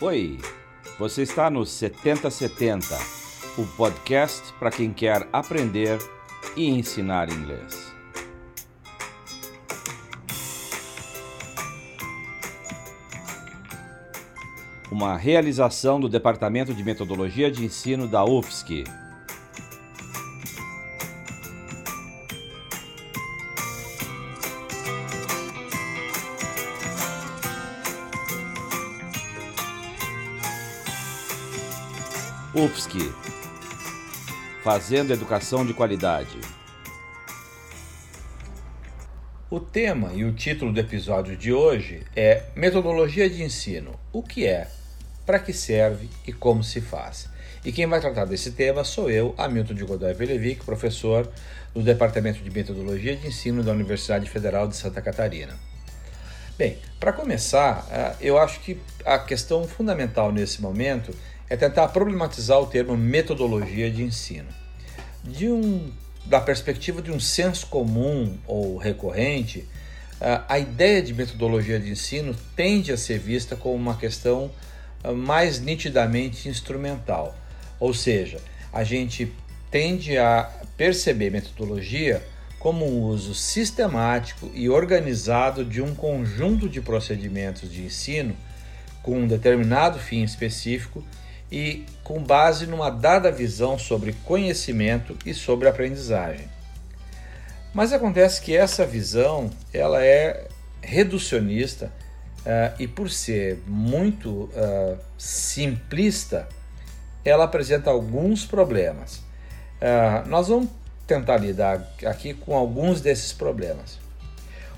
[0.00, 0.38] Oi,
[0.96, 2.86] você está no 7070,
[3.58, 5.98] o podcast para quem quer aprender
[6.56, 7.92] e ensinar inglês.
[14.88, 18.84] Uma realização do Departamento de Metodologia de Ensino da UFSC.
[32.58, 32.98] UFSC
[34.64, 36.40] Fazendo Educação de Qualidade.
[39.48, 44.44] O tema e o título do episódio de hoje é Metodologia de Ensino: o que
[44.44, 44.66] é,
[45.24, 47.28] para que serve e como se faz.
[47.64, 51.30] E quem vai tratar desse tema sou eu, Hamilton de Godoy Velevic, professor
[51.72, 55.54] do Departamento de Metodologia de Ensino da Universidade Federal de Santa Catarina.
[56.58, 61.14] Bem, para começar, eh, eu acho que a questão fundamental nesse momento
[61.50, 64.48] é tentar problematizar o termo metodologia de ensino.
[65.24, 65.90] De um,
[66.26, 69.66] da perspectiva de um senso comum ou recorrente,
[70.48, 74.50] a ideia de metodologia de ensino tende a ser vista como uma questão
[75.16, 77.36] mais nitidamente instrumental,
[77.78, 78.40] ou seja,
[78.72, 79.32] a gente
[79.70, 82.22] tende a perceber metodologia
[82.58, 88.36] como um uso sistemático e organizado de um conjunto de procedimentos de ensino
[89.02, 91.04] com um determinado fim específico
[91.50, 96.48] e com base numa dada visão sobre conhecimento e sobre aprendizagem.
[97.72, 100.48] Mas acontece que essa visão ela é
[100.80, 101.92] reducionista
[102.40, 106.48] uh, e por ser muito uh, simplista,
[107.24, 109.16] ela apresenta alguns problemas.
[109.80, 110.70] Uh, nós vamos
[111.06, 113.98] tentar lidar aqui com alguns desses problemas.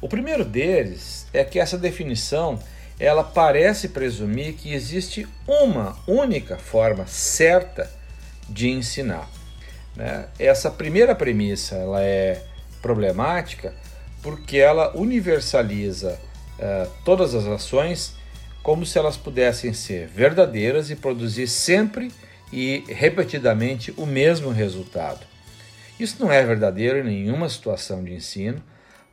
[0.01, 2.59] O primeiro deles é que essa definição
[3.01, 7.91] ela parece presumir que existe uma única forma certa
[8.47, 9.27] de ensinar.
[9.97, 10.27] Né?
[10.39, 12.45] Essa primeira premissa ela é
[12.83, 13.75] problemática
[14.23, 16.21] porque ela universaliza
[16.59, 18.15] uh, todas as ações
[18.63, 22.13] como se elas pudessem ser verdadeiras e produzir sempre
[22.53, 25.27] e repetidamente o mesmo resultado.
[25.99, 28.63] Isso não é verdadeiro em nenhuma situação de ensino,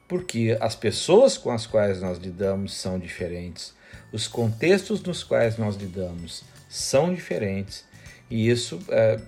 [0.07, 3.73] porque as pessoas com as quais nós lidamos são diferentes,
[4.11, 7.85] os contextos nos quais nós lidamos são diferentes
[8.29, 9.19] e isso é,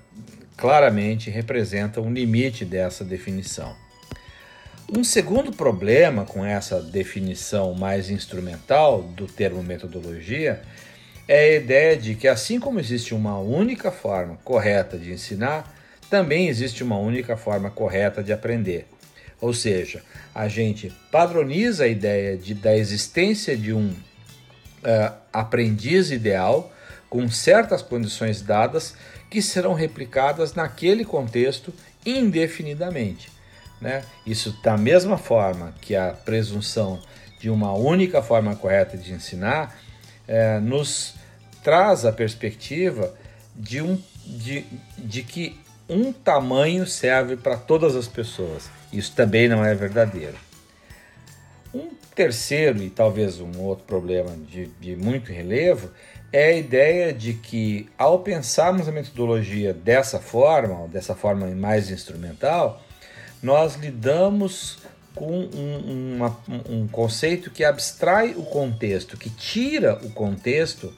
[0.58, 3.76] claramente representa um limite dessa definição.
[4.92, 10.62] Um segundo problema com essa definição mais instrumental do termo metodologia
[11.28, 15.76] é a ideia de que, assim como existe uma única forma correta de ensinar,
[16.10, 18.88] também existe uma única forma correta de aprender.
[19.40, 20.02] Ou seja,
[20.34, 23.94] a gente padroniza a ideia de, da existência de um
[24.84, 26.72] uh, aprendiz ideal
[27.10, 28.96] com certas condições dadas
[29.30, 31.74] que serão replicadas naquele contexto
[32.06, 33.32] indefinidamente.
[33.82, 34.04] Né?
[34.26, 37.00] Isso da mesma forma que a presunção
[37.40, 39.76] de uma única forma correta de ensinar
[40.28, 41.16] eh, nos
[41.64, 43.14] traz a perspectiva
[43.56, 44.66] de, um, de,
[44.98, 45.58] de que
[45.88, 48.70] um tamanho serve para todas as pessoas.
[48.92, 50.36] Isso também não é verdadeiro.
[52.16, 55.90] Terceiro e talvez um outro problema de, de muito relevo
[56.32, 62.82] é a ideia de que, ao pensarmos a metodologia dessa forma, dessa forma mais instrumental,
[63.42, 64.80] nós lidamos
[65.16, 66.38] com um, uma,
[66.70, 70.94] um conceito que abstrai o contexto, que tira o contexto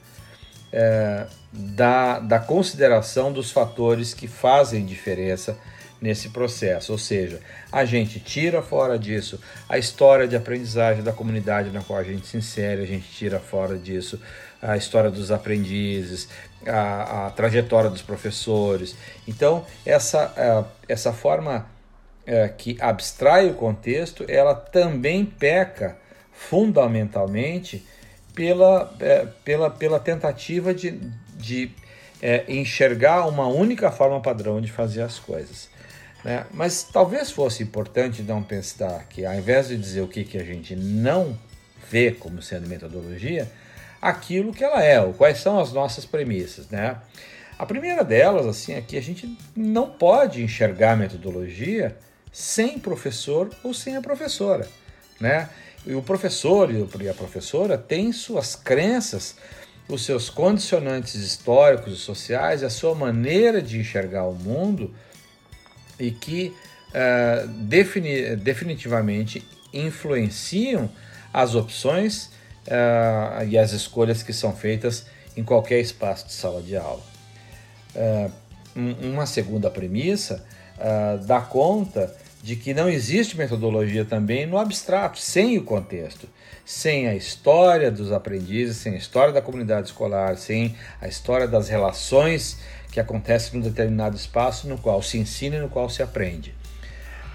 [0.72, 5.56] é, da, da consideração dos fatores que fazem diferença
[6.02, 7.40] nesse processo, ou seja,
[7.70, 12.26] a gente tira fora disso a história de aprendizagem da comunidade na qual a gente
[12.26, 14.20] se insere, a gente tira fora disso
[14.60, 16.28] a história dos aprendizes,
[16.66, 18.96] a, a trajetória dos professores.
[19.26, 21.66] Então, essa, essa forma
[22.26, 25.96] é, que abstrai o contexto, ela também peca
[26.32, 27.84] fundamentalmente
[28.34, 31.00] pela, é, pela, pela tentativa de,
[31.36, 31.70] de
[32.20, 35.71] é, enxergar uma única forma padrão de fazer as coisas.
[36.24, 36.46] Né?
[36.52, 40.44] Mas talvez fosse importante não pensar que, ao invés de dizer o que, que a
[40.44, 41.38] gente não
[41.90, 43.50] vê como sendo metodologia,
[44.00, 46.68] aquilo que ela é, ou quais são as nossas premissas.
[46.68, 46.96] Né?
[47.58, 51.96] A primeira delas assim, é que a gente não pode enxergar metodologia
[52.32, 54.66] sem professor ou sem a professora.
[55.20, 55.48] Né?
[55.84, 59.36] E o professor e a professora têm suas crenças,
[59.88, 64.94] os seus condicionantes históricos e sociais, a sua maneira de enxergar o mundo
[66.02, 66.52] e que
[66.88, 70.90] uh, defini definitivamente influenciam
[71.32, 72.26] as opções
[72.66, 75.06] uh, e as escolhas que são feitas
[75.36, 77.02] em qualquer espaço de sala de aula.
[77.94, 78.32] Uh,
[78.74, 80.44] uma segunda premissa
[81.26, 82.12] dá conta
[82.42, 86.26] de que não existe metodologia também no abstrato, sem o contexto,
[86.64, 91.68] sem a história dos aprendizes, sem a história da comunidade escolar, sem a história das
[91.68, 92.56] relações
[92.92, 96.54] que acontecem num determinado espaço no qual se ensina e no qual se aprende.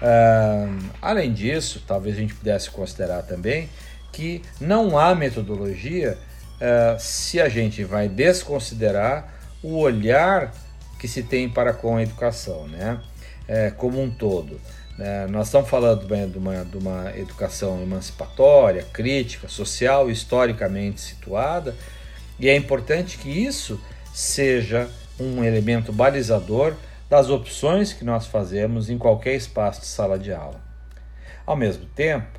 [0.00, 3.68] Uh, além disso, talvez a gente pudesse considerar também
[4.12, 6.16] que não há metodologia
[6.54, 10.52] uh, se a gente vai desconsiderar o olhar
[10.98, 13.00] que se tem para com a educação, né?
[13.46, 14.60] É, como um todo.
[14.98, 21.74] É, nós estamos falando bem, de, uma, de uma educação emancipatória, crítica, social, historicamente situada,
[22.38, 23.80] e é importante que isso
[24.12, 24.90] seja
[25.20, 26.74] um elemento balizador
[27.08, 30.60] das opções que nós fazemos em qualquer espaço de sala de aula.
[31.46, 32.38] Ao mesmo tempo,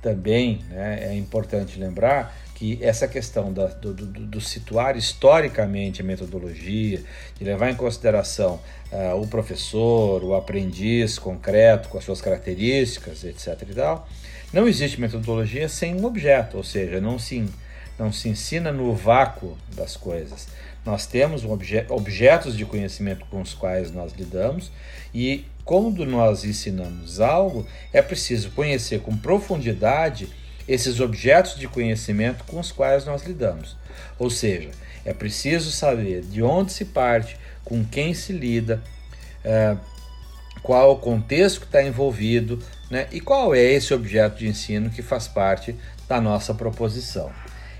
[0.00, 6.04] também né, é importante lembrar que essa questão da, do, do, do, situar historicamente a
[6.04, 7.02] metodologia,
[7.34, 8.58] de levar em consideração
[8.90, 13.62] uh, o professor, o aprendiz concreto, com as suas características, etc.
[13.68, 14.08] e tal,
[14.54, 17.44] não existe metodologia sem um objeto, ou seja, não se,
[17.98, 20.48] não se ensina no vácuo das coisas.
[20.86, 24.70] Nós temos obje objetos de conhecimento com os quais nós lidamos
[25.12, 30.28] e quando nós ensinamos algo, é preciso conhecer com profundidade
[30.68, 33.76] esses objetos de conhecimento com os quais nós lidamos.
[34.16, 34.70] Ou seja,
[35.04, 38.80] é preciso saber de onde se parte, com quem se lida,
[39.44, 39.76] é,
[40.62, 45.02] qual o contexto que está envolvido né, e qual é esse objeto de ensino que
[45.02, 45.74] faz parte
[46.08, 47.32] da nossa proposição.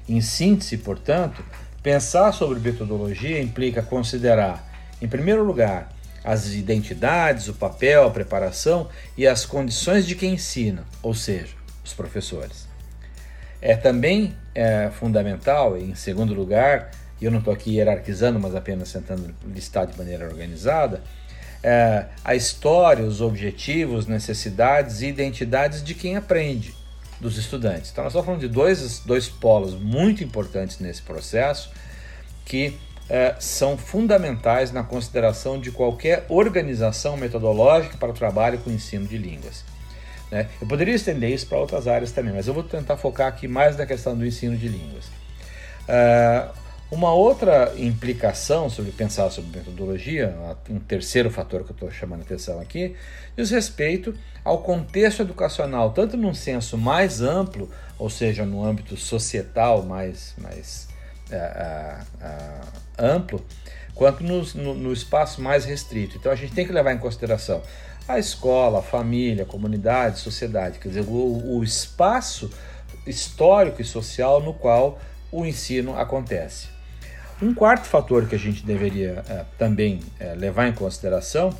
[0.08, 1.44] Em síntese, portanto,
[1.86, 4.68] pensar sobre metodologia implica considerar,
[5.00, 5.92] em primeiro lugar,
[6.24, 11.54] as identidades, o papel, a preparação e as condições de quem ensina, ou seja,
[11.84, 12.66] os professores.
[13.62, 16.90] É também é, fundamental, em segundo lugar,
[17.20, 21.04] e eu não estou aqui hierarquizando, mas apenas tentando listar de maneira organizada,
[21.62, 26.74] é, a história, os objetivos, necessidades e identidades de quem aprende,
[27.20, 27.90] dos estudantes.
[27.90, 31.70] Então, nós estamos falando de dois, dois polos muito importantes nesse processo
[32.44, 32.78] que
[33.08, 39.06] é, são fundamentais na consideração de qualquer organização metodológica para o trabalho com o ensino
[39.06, 39.64] de línguas.
[40.30, 40.48] Né?
[40.60, 43.76] Eu poderia estender isso para outras áreas também, mas eu vou tentar focar aqui mais
[43.76, 45.06] na questão do ensino de línguas.
[45.88, 50.36] Uh, uma outra implicação sobre pensar sobre metodologia,
[50.70, 52.94] um terceiro fator que eu estou chamando atenção aqui,
[53.36, 57.68] diz respeito ao contexto educacional, tanto num senso mais amplo,
[57.98, 60.88] ou seja, no âmbito societal mais, mais
[61.30, 62.66] uh, uh,
[62.96, 63.44] amplo,
[63.92, 66.16] quanto no, no, no espaço mais restrito.
[66.16, 67.62] Então a gente tem que levar em consideração
[68.06, 72.48] a escola, a família, a comunidade, a sociedade, quer dizer, o, o espaço
[73.04, 75.00] histórico e social no qual
[75.32, 76.75] o ensino acontece.
[77.40, 81.56] Um quarto fator que a gente deveria é, também é, levar em consideração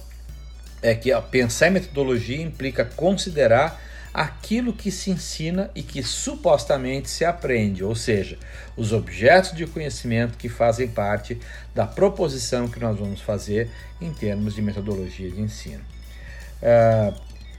[0.81, 3.81] é que pensar em metodologia implica considerar
[4.13, 8.39] aquilo que se ensina e que supostamente se aprende, ou seja,
[8.75, 11.39] os objetos de conhecimento que fazem parte
[11.75, 13.71] da proposição que nós vamos fazer
[14.01, 15.85] em termos de metodologia de ensino.
[16.63, 17.13] É,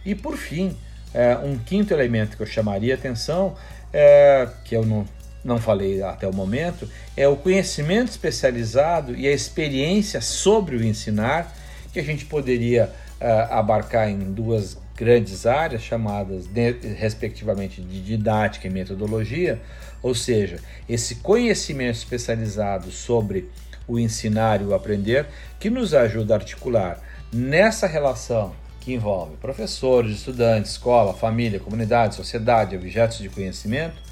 [0.03, 0.75] e por fim,
[1.13, 3.55] é, um quinto elemento que eu chamaria atenção,
[3.93, 5.05] é, que eu não,
[5.47, 11.55] não falei até o momento, é o conhecimento especializado e a experiência sobre o ensinar,
[11.93, 18.67] que a gente poderia é, abarcar em duas grandes áreas chamadas de, respectivamente de didática
[18.67, 19.61] e metodologia,
[20.03, 23.49] ou seja, esse conhecimento especializado sobre
[23.87, 25.27] o ensinar e o aprender
[25.59, 26.99] que nos ajuda a articular
[27.31, 34.06] nessa relação que envolve professores, estudantes, escola, família, comunidade, sociedade, objetos de conhecimento,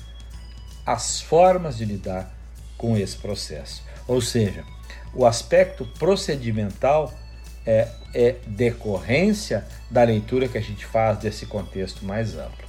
[0.86, 2.32] as formas de lidar
[2.78, 3.84] com esse processo.
[4.08, 4.64] Ou seja,
[5.14, 7.14] o aspecto procedimental
[7.66, 12.66] é, é decorrência da leitura que a gente faz desse contexto mais amplo.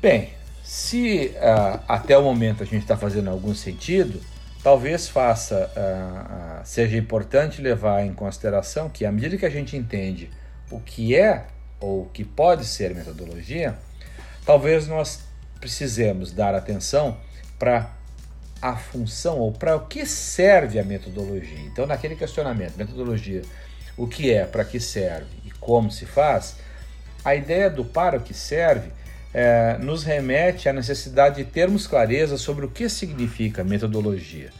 [0.00, 0.30] Bem,
[0.64, 4.20] se uh, até o momento a gente está fazendo algum sentido,
[4.62, 9.76] talvez faça, uh, uh, seja importante levar em consideração que à medida que a gente
[9.76, 10.30] entende
[10.70, 11.46] o que é
[11.78, 13.76] ou o que pode ser metodologia,
[14.44, 15.20] talvez nós
[15.64, 17.16] precisemos dar atenção
[17.58, 17.90] para
[18.60, 21.58] a função ou para o que serve a metodologia.
[21.60, 23.40] Então, naquele questionamento, metodologia,
[23.96, 26.56] o que é, para que serve e como se faz,
[27.24, 28.90] a ideia do para o que serve
[29.32, 34.50] é, nos remete à necessidade de termos clareza sobre o que significa metodologia.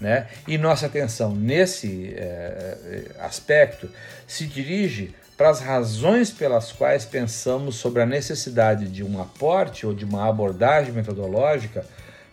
[0.00, 0.26] Né?
[0.48, 3.90] E nossa atenção nesse é, aspecto
[4.26, 9.92] se dirige para as razões pelas quais pensamos sobre a necessidade de um aporte ou
[9.92, 11.84] de uma abordagem metodológica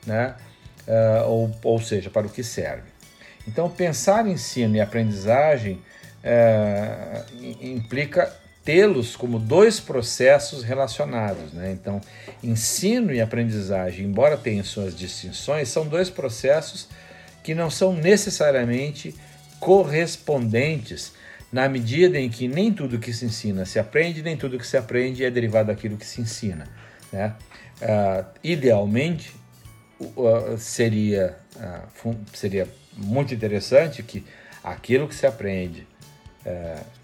[0.05, 0.35] né,
[0.87, 2.93] uh, ou, ou seja, para o que serve.
[3.47, 5.81] Então, pensar ensino e aprendizagem
[6.23, 7.25] uh,
[7.61, 8.33] implica
[8.63, 11.51] tê-los como dois processos relacionados.
[11.51, 11.71] Né?
[11.73, 11.99] Então,
[12.41, 16.87] ensino e aprendizagem, embora tenham suas distinções, são dois processos
[17.43, 19.13] que não são necessariamente
[19.59, 21.11] correspondentes,
[21.53, 24.75] na medida em que nem tudo que se ensina se aprende, nem tudo que se
[24.75, 26.67] aprende é derivado daquilo que se ensina.
[27.11, 27.35] Né?
[27.79, 29.35] Uh, idealmente,
[29.99, 32.67] uh, seria, uh, seria
[32.97, 34.25] muito interessante que
[34.63, 35.87] aquilo que se aprende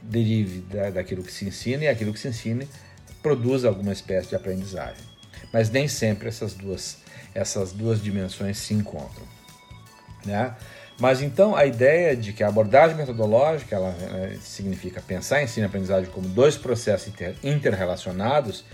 [0.01, 2.65] derive da, daquilo que se ensina e aquilo que se ensina
[3.21, 5.05] produza alguma espécie de aprendizagem.
[5.53, 6.97] Mas nem sempre essas duas,
[7.33, 9.25] essas duas dimensões se encontram.
[10.25, 10.53] Né?
[10.99, 15.67] Mas então a ideia de que a abordagem metodológica ela, ela significa pensar ensino e
[15.67, 18.65] aprendizagem como dois processos inter, interrelacionados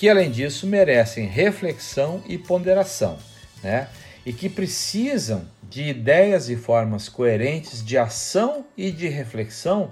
[0.00, 3.18] que além disso merecem reflexão e ponderação,
[3.62, 3.86] né?
[4.24, 9.90] E que precisam de ideias e formas coerentes de ação e de reflexão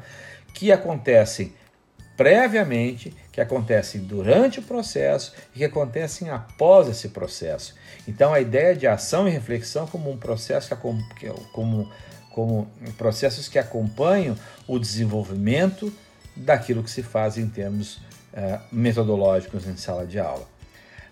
[0.54, 1.52] que acontecem
[2.16, 7.72] previamente, que acontecem durante o processo e que acontecem após esse processo.
[8.08, 10.74] Então a ideia de ação e reflexão como um processo
[11.16, 11.88] que, como,
[12.32, 15.92] como processos que acompanham o desenvolvimento
[16.34, 17.98] daquilo que se faz em termos
[18.32, 20.48] uh, metodológicos em sala de aula.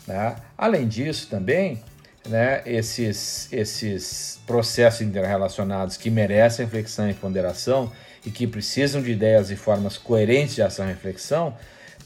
[0.04, 0.34] Né?
[0.58, 1.80] Além disso, também,
[2.26, 7.92] né, esses, esses processos interrelacionados que merecem reflexão e ponderação
[8.24, 11.54] e que precisam de ideias e formas coerentes de ação e reflexão,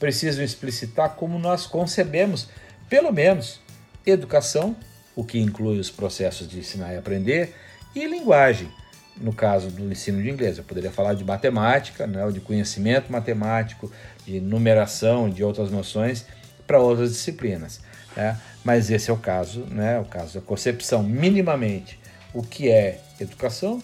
[0.01, 2.49] precisam explicitar como nós concebemos,
[2.89, 3.61] pelo menos,
[4.05, 4.75] educação,
[5.15, 7.55] o que inclui os processos de ensinar e aprender,
[7.95, 8.69] e linguagem,
[9.17, 10.59] no caso do ensino de inglês.
[10.59, 13.93] Eu poderia falar de matemática, né, ou de conhecimento matemático,
[14.27, 16.25] de numeração, de outras noções
[16.67, 17.81] para outras disciplinas.
[18.17, 18.37] Né?
[18.65, 22.01] Mas esse é o caso, né, o caso da concepção minimamente
[22.33, 23.83] o que é educação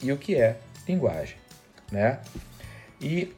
[0.00, 1.36] e o que é linguagem,
[1.90, 2.18] né?
[3.00, 3.32] E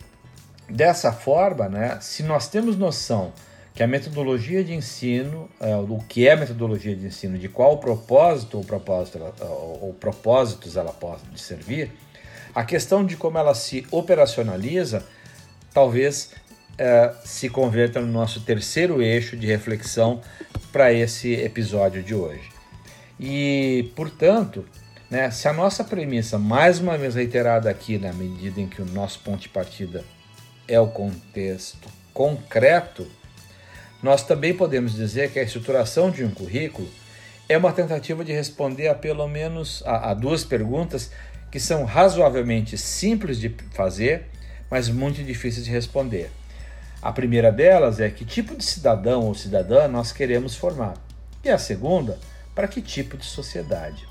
[0.68, 3.32] dessa forma, né, se nós temos noção
[3.74, 8.58] que a metodologia de ensino, é, o que é metodologia de ensino, de qual propósito
[8.58, 11.90] ou, propósito ou, ou propósitos ela pode servir,
[12.54, 15.04] a questão de como ela se operacionaliza
[15.72, 16.30] talvez
[16.78, 20.20] é, se converta no nosso terceiro eixo de reflexão
[20.72, 22.48] para esse episódio de hoje.
[23.18, 24.64] E, portanto,
[25.10, 28.86] né, se a nossa premissa, mais uma vez reiterada aqui, na medida em que o
[28.86, 30.04] nosso ponto de partida
[30.66, 33.06] é o contexto concreto,
[34.02, 36.88] nós também podemos dizer que a estruturação de um currículo
[37.48, 41.10] é uma tentativa de responder a pelo menos a, a duas perguntas
[41.50, 44.26] que são razoavelmente simples de fazer,
[44.70, 46.30] mas muito difíceis de responder.
[47.00, 50.94] A primeira delas é que tipo de cidadão ou cidadã nós queremos formar.
[51.44, 52.18] E a segunda,
[52.54, 54.06] para que tipo de sociedade?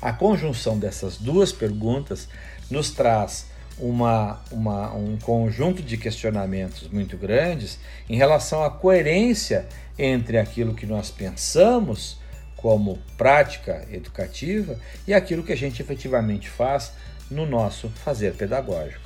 [0.00, 2.28] A conjunção dessas duas perguntas
[2.70, 3.46] nos traz
[3.80, 9.66] uma, uma, um conjunto de questionamentos muito grandes em relação à coerência
[9.98, 12.18] entre aquilo que nós pensamos
[12.56, 16.92] como prática educativa e aquilo que a gente efetivamente faz
[17.30, 19.02] no nosso fazer pedagógico.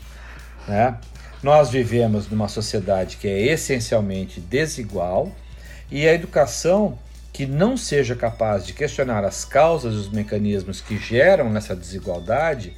[0.67, 0.99] Né?
[1.43, 5.31] Nós vivemos numa sociedade que é essencialmente desigual
[5.91, 6.99] e a educação
[7.33, 12.75] que não seja capaz de questionar as causas e os mecanismos que geram nessa desigualdade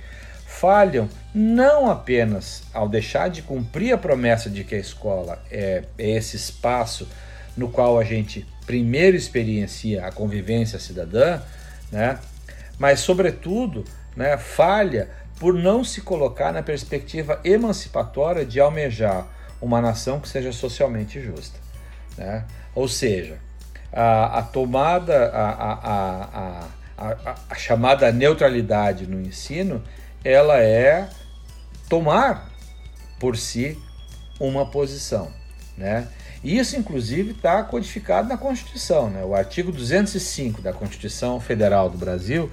[0.60, 6.10] falham não apenas ao deixar de cumprir a promessa de que a escola é, é
[6.10, 7.08] esse espaço
[7.56, 11.40] no qual a gente primeiro experiencia a convivência cidadã,
[11.90, 12.18] né?
[12.78, 13.84] mas, sobretudo,
[14.16, 19.26] né, falha por não se colocar na perspectiva emancipatória de almejar
[19.60, 21.58] uma nação que seja socialmente justa.
[22.16, 22.44] Né?
[22.74, 23.38] Ou seja,
[23.92, 29.82] a, a tomada, a, a, a, a chamada neutralidade no ensino
[30.24, 31.08] ela é
[31.88, 32.50] tomar
[33.20, 33.78] por si
[34.40, 35.30] uma posição,
[35.76, 36.08] né?
[36.44, 39.08] Isso, inclusive, está codificado na Constituição.
[39.08, 39.24] Né?
[39.24, 42.50] O artigo 205 da Constituição Federal do Brasil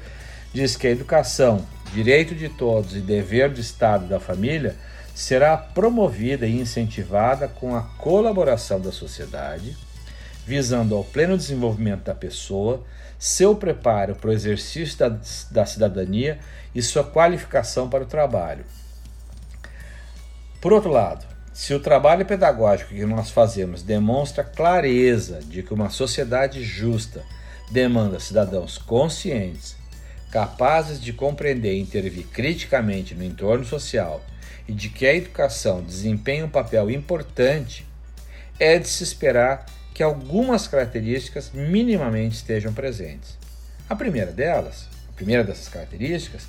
[0.53, 4.77] diz que a educação, direito de todos e dever do Estado e da família,
[5.13, 9.75] será promovida e incentivada com a colaboração da sociedade,
[10.47, 12.81] visando ao pleno desenvolvimento da pessoa,
[13.21, 15.15] seu preparo para o exercício da,
[15.51, 16.39] da cidadania
[16.73, 18.65] e sua qualificação para o trabalho.
[20.59, 21.23] Por outro lado,
[21.53, 27.23] se o trabalho pedagógico que nós fazemos demonstra clareza de que uma sociedade justa
[27.69, 29.75] demanda cidadãos conscientes,
[30.31, 34.19] capazes de compreender e intervir criticamente no entorno social
[34.67, 37.85] e de que a educação desempenha um papel importante,
[38.59, 43.37] é de se esperar que algumas características minimamente estejam presentes.
[43.89, 46.47] A primeira delas, a primeira dessas características,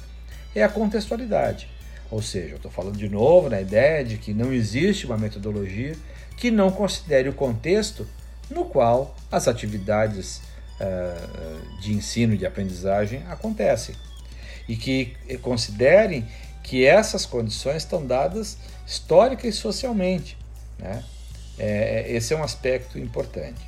[0.54, 1.68] é a contextualidade.
[2.10, 5.96] Ou seja, eu estou falando de novo na ideia de que não existe uma metodologia
[6.36, 8.06] que não considere o contexto
[8.50, 10.42] no qual as atividades
[10.78, 13.94] uh, de ensino e de aprendizagem acontecem.
[14.68, 16.28] E que considerem
[16.62, 18.56] que essas condições estão dadas
[18.86, 20.36] histórica e socialmente.
[20.78, 21.02] Né?
[21.62, 23.60] É, é, esse é um aspecto importante.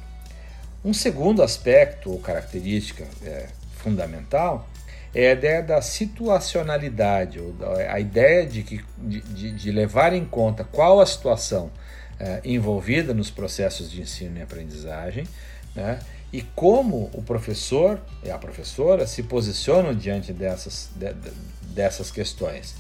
[0.85, 3.47] Um segundo aspecto ou característica é,
[3.77, 4.69] fundamental
[5.15, 7.55] é a ideia da situacionalidade, ou
[7.89, 11.71] a ideia de, que, de, de levar em conta qual a situação
[12.19, 15.25] é, envolvida nos processos de ensino e aprendizagem,
[15.73, 16.01] né?
[16.33, 21.15] e como o professor e a professora se posicionam diante dessas, de,
[21.63, 22.75] dessas questões.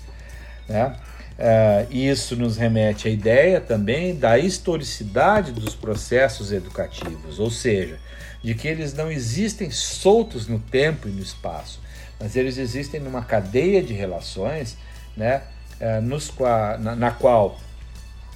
[0.68, 0.96] Né?
[1.36, 7.98] Uh, isso nos remete à ideia também da historicidade dos processos educativos, ou seja,
[8.42, 11.80] de que eles não existem soltos no tempo e no espaço,
[12.20, 14.76] mas eles existem numa cadeia de relações
[15.16, 15.42] né,
[15.80, 16.32] uh, nos,
[16.80, 17.58] na, na qual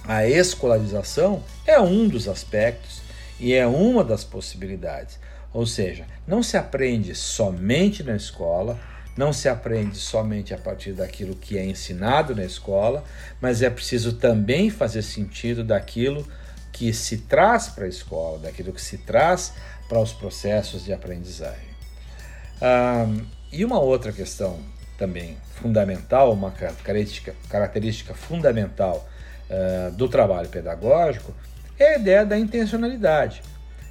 [0.05, 3.01] a escolarização é um dos aspectos
[3.39, 5.19] e é uma das possibilidades.
[5.53, 8.79] Ou seja, não se aprende somente na escola,
[9.17, 13.03] não se aprende somente a partir daquilo que é ensinado na escola,
[13.41, 16.25] mas é preciso também fazer sentido daquilo
[16.71, 19.53] que se traz para a escola, daquilo que se traz
[19.87, 21.69] para os processos de aprendizagem.
[22.61, 24.59] Um, e uma outra questão
[24.97, 29.07] também fundamental, uma característica, característica fundamental
[29.49, 31.33] uh, do trabalho pedagógico
[31.77, 33.41] é a ideia da intencionalidade.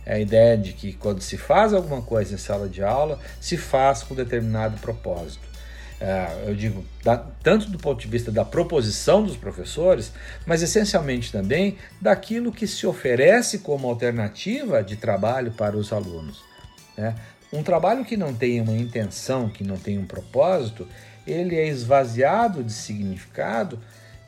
[0.09, 3.59] É a ideia de que quando se faz alguma coisa em sala de aula, se
[3.59, 5.47] faz com determinado propósito.
[6.01, 6.83] É, eu digo,
[7.43, 10.11] tanto do ponto de vista da proposição dos professores,
[10.47, 16.43] mas essencialmente também daquilo que se oferece como alternativa de trabalho para os alunos.
[16.97, 17.15] Né?
[17.53, 20.89] Um trabalho que não tem uma intenção, que não tem um propósito,
[21.27, 23.79] ele é esvaziado de significado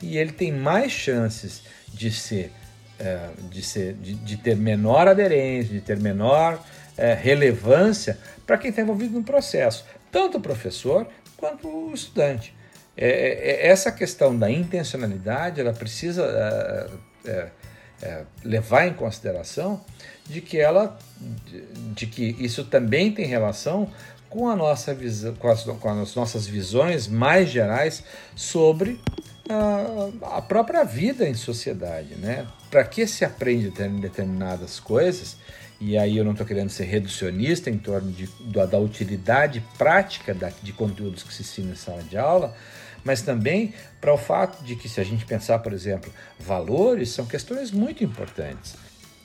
[0.03, 2.53] e ele tem mais chances de ser
[3.01, 6.63] é, de, ser, de, de, ter menor aderência, de ter menor
[6.99, 12.55] é, relevância para quem está envolvido no processo, tanto o professor quanto o estudante.
[12.95, 16.91] É, é, é essa questão da intencionalidade, ela precisa
[18.45, 19.83] levar em consideração
[20.27, 21.63] de que ela, de,
[21.95, 23.91] de, que isso também tem relação
[24.29, 28.05] com a nossa visão, com com as nossas visões mais gerais
[28.37, 29.01] sobre
[30.23, 32.47] a, própria vida em sociedade, né?
[32.71, 35.37] Para que se aprende determinadas coisas?
[35.81, 40.35] E aí eu não estou querendo ser reducionista em torno de, da, da utilidade prática
[40.35, 42.55] da, de conteúdos que se ensina em sala de aula,
[43.03, 47.25] mas também para o fato de que se a gente pensar, por exemplo, valores são
[47.25, 48.77] questões muito importantes,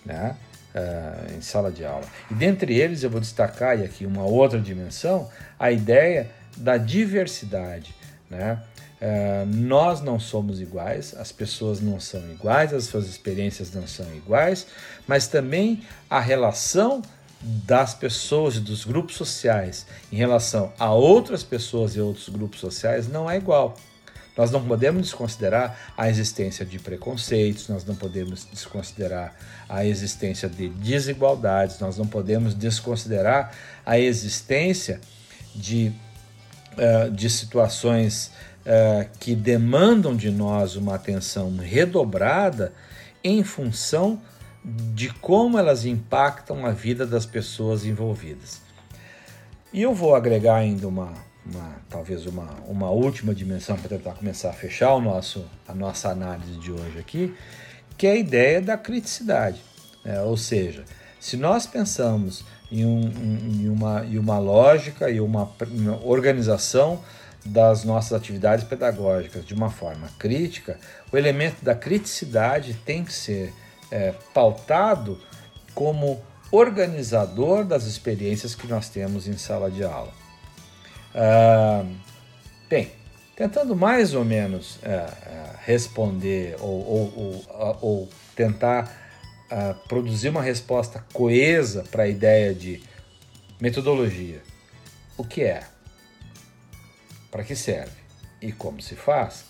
[0.06, 0.36] né?
[0.74, 2.06] Uh, em sala de aula.
[2.30, 7.96] E dentre eles eu vou destacar e aqui uma outra dimensão, a ideia da diversidade,
[8.30, 8.62] né?
[9.00, 14.06] É, nós não somos iguais, as pessoas não são iguais, as suas experiências não são
[14.16, 14.68] iguais,
[15.06, 17.02] mas também a relação
[17.42, 23.08] das pessoas e dos grupos sociais em relação a outras pessoas e outros grupos sociais
[23.08, 23.76] não é igual.
[24.38, 29.34] Nós não podemos desconsiderar a existência de preconceitos, nós não podemos desconsiderar
[29.70, 33.54] a existência de desigualdades, nós não podemos desconsiderar
[33.86, 35.00] a existência
[35.56, 35.94] de,
[36.74, 38.32] uh, de situações
[38.66, 42.74] uh, que demandam de nós uma atenção redobrada
[43.24, 44.22] em função
[44.94, 48.62] de como elas impactam a vida das pessoas envolvidas.
[49.72, 51.14] E eu vou agregar ainda uma,
[51.46, 56.10] uma talvez uma, uma última dimensão para tentar começar a fechar o nosso, a nossa
[56.10, 57.36] análise de hoje aqui,
[57.98, 59.62] que é a ideia da criticidade.
[60.04, 60.22] Né?
[60.22, 60.84] Ou seja,
[61.20, 67.02] se nós pensamos em, um, em, uma, em uma lógica e uma, uma organização
[67.46, 70.80] das nossas atividades pedagógicas de uma forma crítica,
[71.12, 73.54] o elemento da criticidade tem que ser
[73.92, 75.20] é, pautado
[75.74, 80.14] como organizador das experiências que nós temos em sala de aula.
[82.70, 82.92] Bem,
[83.36, 85.10] tentando mais ou menos é, é,
[85.66, 88.92] responder ou, ou, ou, ou tentar
[89.50, 92.82] ah, produzir uma resposta coesa para a ideia de
[93.62, 94.42] metodologia.
[95.16, 95.64] O que é?
[97.36, 97.92] Para que serve
[98.42, 99.44] e como se faz,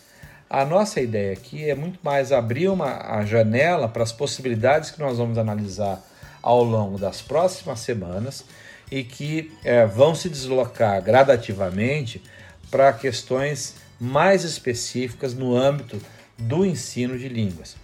[0.50, 5.00] a nossa ideia aqui é muito mais abrir uma, a janela para as possibilidades que
[5.00, 6.04] nós vamos analisar
[6.42, 8.44] ao longo das próximas semanas
[8.90, 12.24] e que é, vão se deslocar gradativamente
[12.72, 16.02] para questões mais específicas no âmbito
[16.40, 17.76] do ensino de línguas.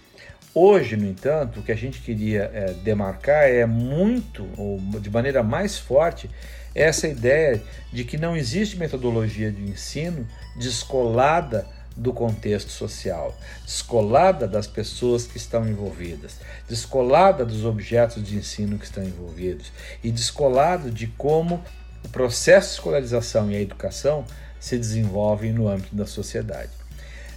[0.52, 5.44] Hoje, no entanto, o que a gente queria é, demarcar é muito, ou de maneira
[5.44, 6.28] mais forte,
[6.74, 14.66] essa ideia de que não existe metodologia de ensino descolada do contexto social, descolada das
[14.66, 16.36] pessoas que estão envolvidas,
[16.68, 19.70] descolada dos objetos de ensino que estão envolvidos
[20.02, 21.62] e descolado de como
[22.04, 24.24] o processo de escolarização e a educação
[24.58, 26.70] se desenvolvem no âmbito da sociedade.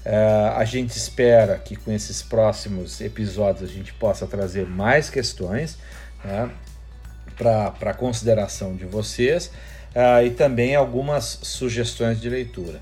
[0.06, 5.80] Uh, a gente espera que com esses próximos episódios a gente possa trazer mais questões
[6.24, 6.52] né,
[7.38, 9.52] para consideração de vocês
[9.96, 12.82] uh, e também algumas sugestões de leitura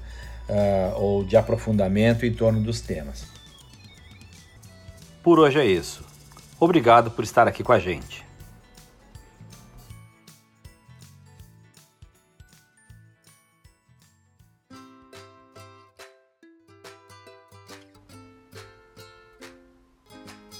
[0.49, 3.25] uh, ou de aprofundamento em torno dos temas.
[5.21, 6.03] Por hoje é isso.
[6.59, 8.23] Obrigado por estar aqui com a gente.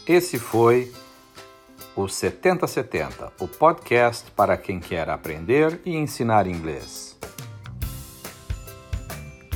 [0.06, 0.92] Esse foi
[1.96, 7.14] o 7070, o podcast para quem quer aprender e ensinar inglês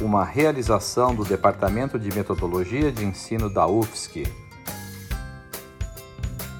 [0.01, 4.31] uma realização do Departamento de Metodologia de Ensino da UFSC.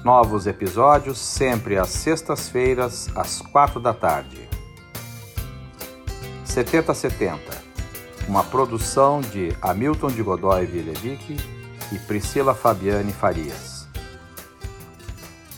[0.04, 4.48] Novos episódios sempre às sextas-feiras, às quatro da tarde.
[6.44, 7.40] 7070,
[8.28, 11.36] uma produção de Hamilton de Godoy Vilevic
[11.92, 13.67] e Priscila Fabiane Farias.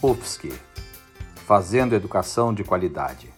[0.03, 0.51] UFSC,
[1.47, 3.29] fazendo educação de qualidade.